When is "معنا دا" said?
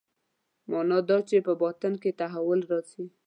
0.71-1.17